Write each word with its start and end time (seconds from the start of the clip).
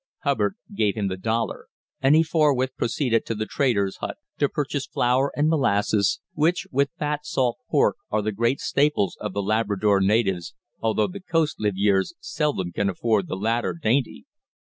Hubbard 0.23 0.55
gave 0.73 0.97
him 0.97 1.09
the 1.09 1.15
dollar, 1.15 1.67
and 2.01 2.15
he 2.15 2.23
forthwith 2.23 2.75
proceeded 2.75 3.23
to 3.27 3.35
the 3.35 3.45
trader's 3.45 3.97
hut 3.97 4.17
to 4.39 4.49
purchase 4.49 4.87
flour 4.87 5.31
and 5.35 5.47
molasses, 5.47 6.19
which, 6.33 6.65
with 6.71 6.89
fat 6.97 7.23
salt 7.23 7.59
pork, 7.69 7.97
are 8.09 8.23
the 8.23 8.31
great 8.31 8.59
staples 8.59 9.15
of 9.21 9.33
the 9.33 9.43
Labrador 9.43 10.01
natives, 10.01 10.55
although 10.79 11.05
the 11.05 11.21
coast 11.21 11.59
livyeres 11.59 12.15
seldom 12.19 12.71
can 12.71 12.89
afford 12.89 13.27
the 13.27 13.35
latter 13.35 13.75
dainty. 13.75 14.25